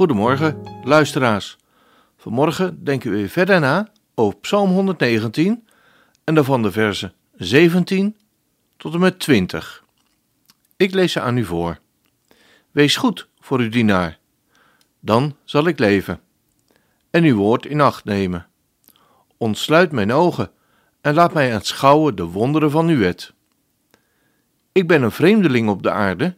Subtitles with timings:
[0.00, 1.56] Goedemorgen, luisteraars.
[2.16, 5.66] Vanmorgen denken we verder na over Psalm 119
[6.24, 8.16] en daarvan de versen 17
[8.76, 9.84] tot en met 20.
[10.76, 11.78] Ik lees ze aan u voor.
[12.70, 14.18] Wees goed voor uw dienaar,
[15.00, 16.20] dan zal ik leven
[17.10, 18.46] en uw woord in acht nemen.
[19.36, 20.50] Ontsluit mijn ogen
[21.00, 23.32] en laat mij aanschouwen de wonderen van uw wet.
[24.72, 26.36] Ik ben een vreemdeling op de aarde,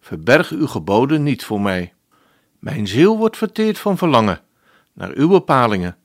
[0.00, 1.94] verberg uw geboden niet voor mij.
[2.64, 4.40] Mijn ziel wordt verteerd van verlangen
[4.92, 5.96] naar uw bepalingen,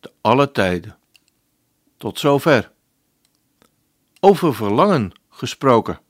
[0.00, 0.96] te alle tijden.
[1.96, 2.70] Tot zover.
[4.20, 6.00] Over verlangen gesproken.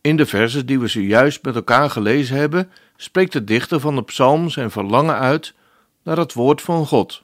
[0.00, 4.02] In de versen die we zojuist met elkaar gelezen hebben, spreekt de dichter van de
[4.02, 5.54] psalm zijn verlangen uit
[6.02, 7.22] naar het woord van God.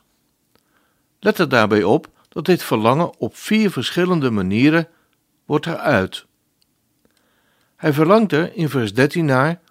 [1.20, 4.88] Let er daarbij op dat dit verlangen op vier verschillende manieren
[5.44, 6.26] wordt geuit.
[7.76, 9.62] Hij verlangt er in vers 13 naar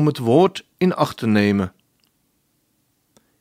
[0.00, 1.72] om het woord in acht te nemen.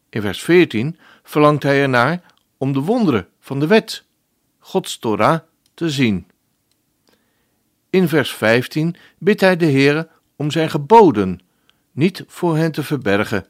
[0.09, 2.21] In vers 14 verlangt hij ernaar
[2.57, 4.05] om de wonderen van de wet,
[4.59, 5.39] Gods Torah,
[5.73, 6.27] te zien.
[7.89, 11.39] In vers 15 bidt hij de Heere om zijn geboden
[11.91, 13.45] niet voor hen te verbergen.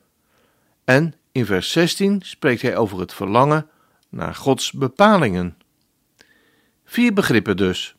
[0.83, 3.69] En in vers 16 spreekt hij over het verlangen
[4.09, 5.57] naar Gods bepalingen.
[6.85, 7.95] Vier begrippen dus: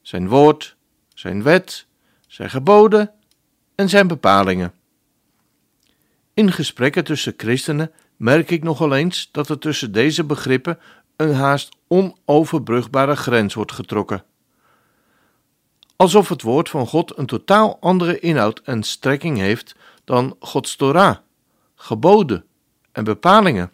[0.00, 0.76] zijn woord,
[1.14, 1.86] zijn wet,
[2.26, 3.14] zijn geboden
[3.82, 4.72] en zijn bepalingen.
[6.34, 10.78] In gesprekken tussen christenen merk ik nogal eens dat er tussen deze begrippen
[11.16, 14.24] een haast onoverbrugbare grens wordt getrokken.
[15.96, 21.16] Alsof het woord van God een totaal andere inhoud en strekking heeft dan Gods Torah,
[21.74, 22.44] geboden
[22.92, 23.72] en bepalingen.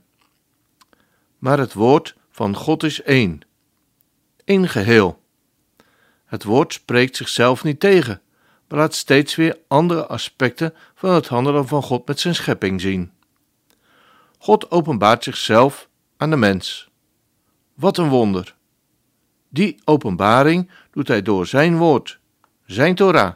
[1.38, 3.41] Maar het woord van God is één,
[4.44, 5.22] één geheel.
[6.24, 8.20] Het woord spreekt zichzelf niet tegen,
[8.68, 13.12] maar laat steeds weer andere aspecten van het handelen van God met zijn schepping zien.
[14.38, 16.90] God openbaart zichzelf aan de mens.
[17.74, 18.56] Wat een wonder!
[19.48, 22.18] Die openbaring doet hij door zijn woord,
[22.66, 23.32] zijn Torah,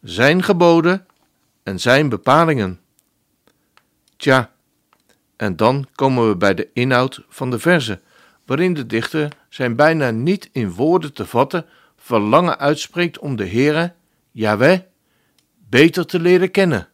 [0.00, 1.06] zijn geboden
[1.62, 2.80] en zijn bepalingen.
[4.16, 4.50] Tja,
[5.36, 8.00] en dan komen we bij de inhoud van de verse,
[8.46, 11.66] waarin de dichter zijn bijna niet in woorden te vatten
[11.96, 13.94] verlangen uitspreekt om de Heere,
[14.36, 14.80] Yahweh,
[15.68, 16.88] beter te leren kennen.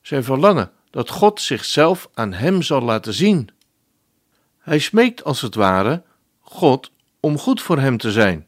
[0.00, 3.48] Zijn verlangen dat God zichzelf aan hem zal laten zien.
[4.58, 6.02] Hij smeekt als het ware
[6.40, 8.46] God om goed voor hem te zijn,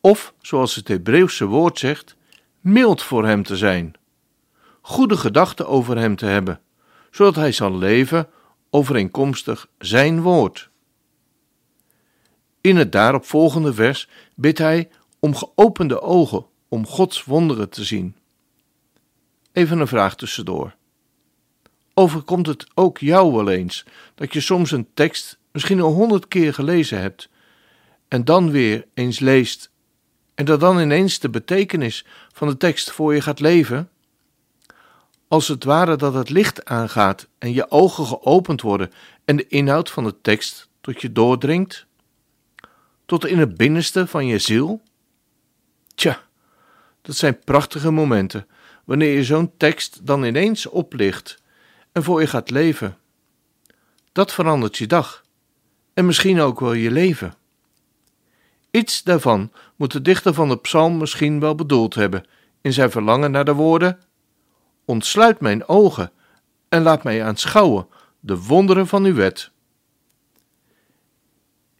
[0.00, 2.16] of zoals het Hebreeuwse woord zegt,
[2.60, 3.92] mild voor hem te zijn,
[4.80, 6.60] goede gedachten over hem te hebben,
[7.10, 8.28] zodat hij zal leven
[8.70, 10.70] overeenkomstig zijn woord.
[12.60, 18.16] In het daaropvolgende vers bidt hij om geopende ogen om Gods wonderen te zien.
[19.52, 20.74] Even een vraag tussendoor.
[21.94, 23.84] Overkomt het ook jou wel eens
[24.14, 27.28] dat je soms een tekst misschien al honderd keer gelezen hebt
[28.08, 29.70] en dan weer eens leest
[30.34, 33.90] en dat dan ineens de betekenis van de tekst voor je gaat leven?
[35.28, 38.90] Als het ware dat het licht aangaat en je ogen geopend worden
[39.24, 41.86] en de inhoud van de tekst tot je doordringt?
[43.06, 44.82] Tot in het binnenste van je ziel?
[45.94, 46.30] Tja,
[47.02, 48.46] dat zijn prachtige momenten
[48.84, 51.42] wanneer je zo'n tekst dan ineens oplicht
[51.92, 52.96] en voor je gaat leven.
[54.12, 55.24] Dat verandert je dag
[55.94, 57.34] en misschien ook wel je leven.
[58.70, 62.24] Iets daarvan moet de dichter van de psalm misschien wel bedoeld hebben
[62.60, 64.00] in zijn verlangen naar de woorden:
[64.84, 66.12] Ontsluit mijn ogen
[66.68, 67.86] en laat mij aanschouwen
[68.20, 69.50] de wonderen van uw wet.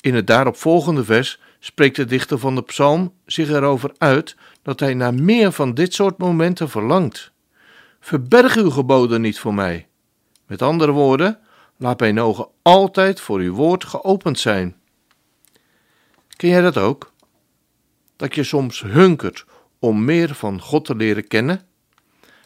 [0.00, 4.94] In het daaropvolgende vers spreekt de dichter van de psalm zich erover uit dat hij
[4.94, 7.32] naar meer van dit soort momenten verlangt.
[8.00, 9.88] Verberg uw geboden niet voor mij.
[10.46, 11.38] Met andere woorden,
[11.76, 14.76] laat mijn ogen altijd voor uw woord geopend zijn.
[16.36, 17.12] Ken jij dat ook?
[18.16, 19.44] Dat je soms hunkert
[19.78, 21.66] om meer van God te leren kennen,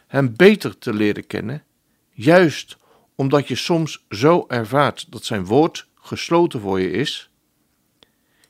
[0.06, 1.64] Hem beter te leren kennen,
[2.10, 2.76] juist
[3.14, 7.30] omdat je soms zo ervaart dat Zijn woord gesloten voor je is?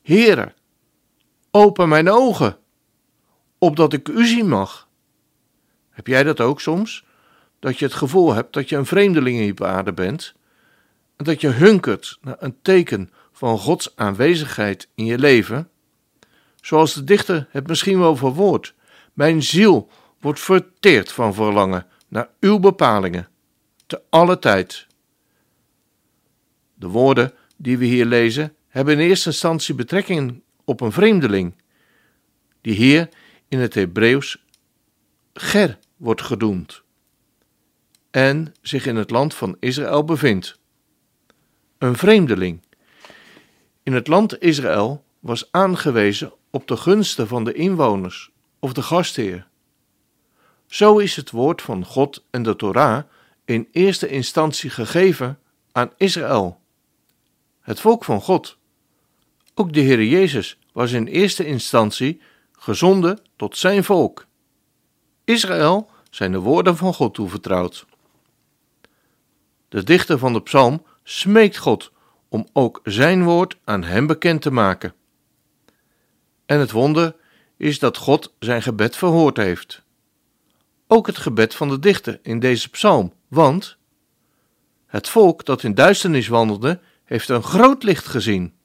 [0.03, 0.55] Heere,
[1.57, 2.59] open mijn ogen,
[3.59, 4.89] opdat ik u zien mag
[5.91, 7.05] Heb jij dat ook soms?
[7.59, 10.35] Dat je het gevoel hebt dat je een vreemdeling in je aarde bent
[11.17, 15.71] en dat je hunkert naar een teken van Gods aanwezigheid in je leven?
[16.61, 18.75] Zoals de dichter het misschien wel verwoordt.
[19.13, 23.29] Mijn ziel wordt verteerd van verlangen naar uw bepalingen,
[23.87, 24.87] te alle tijd.
[26.75, 31.55] De woorden die we hier lezen hebben in eerste instantie betrekking op een vreemdeling,
[32.61, 33.09] die hier
[33.49, 34.45] in het Hebreeuws
[35.33, 36.83] Ger wordt gedoemd
[38.11, 40.59] en zich in het land van Israël bevindt.
[41.79, 42.63] Een vreemdeling.
[43.83, 49.49] In het land Israël was aangewezen op de gunsten van de inwoners of de gastheer.
[50.67, 53.03] Zo is het woord van God en de Torah
[53.45, 55.39] in eerste instantie gegeven
[55.73, 56.61] aan Israël,
[57.61, 58.59] het volk van God.
[59.59, 62.21] Ook de Heer Jezus was in eerste instantie
[62.53, 64.27] gezonden tot zijn volk.
[65.25, 67.87] Israël zijn de woorden van God toevertrouwd.
[69.69, 71.93] De dichter van de psalm smeekt God
[72.29, 74.95] om ook zijn woord aan hem bekend te maken.
[76.47, 77.17] En het wonder
[77.57, 79.83] is dat God zijn gebed verhoord heeft.
[80.87, 83.77] Ook het gebed van de dichter in deze psalm, want
[84.87, 88.56] het volk dat in duisternis wandelde, heeft een groot licht gezien.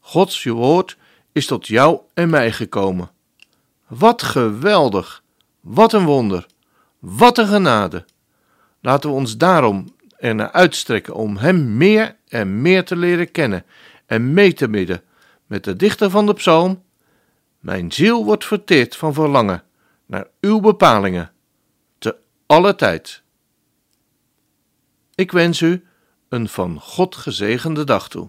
[0.00, 0.96] Gods woord
[1.32, 3.10] is tot jou en mij gekomen.
[3.86, 5.22] Wat geweldig!
[5.60, 6.46] Wat een wonder!
[6.98, 8.04] Wat een genade!
[8.80, 13.64] Laten we ons daarom ernaar uitstrekken om Hem meer en meer te leren kennen
[14.06, 15.02] en mee te midden
[15.46, 16.82] met de dichter van de psalm.
[17.58, 19.62] Mijn ziel wordt verteerd van verlangen
[20.06, 21.32] naar uw bepalingen,
[21.98, 23.22] te alle tijd.
[25.14, 25.86] Ik wens u
[26.28, 28.28] een van God gezegende dag toe.